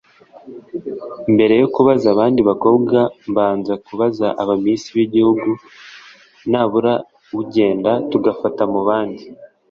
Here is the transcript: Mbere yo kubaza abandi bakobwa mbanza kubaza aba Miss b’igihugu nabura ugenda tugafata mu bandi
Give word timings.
Mbere 1.33 1.53
yo 1.61 1.67
kubaza 1.75 2.05
abandi 2.15 2.39
bakobwa 2.49 2.97
mbanza 3.31 3.73
kubaza 3.85 4.27
aba 4.41 4.55
Miss 4.63 4.83
b’igihugu 4.95 5.49
nabura 6.49 6.93
ugenda 7.41 7.91
tugafata 8.11 8.63
mu 8.73 8.81
bandi 8.87 9.23